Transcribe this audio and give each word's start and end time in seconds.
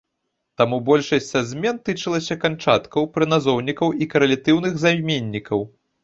Таму 0.59 0.77
большасць 0.85 1.27
са 1.33 1.41
змен 1.49 1.75
тычыліся 1.89 2.37
канчаткаў, 2.45 3.05
прыназоўнікаў 3.17 3.93
і 4.05 4.07
карэлятыўных 4.15 4.73
займеннікаў. 4.85 5.59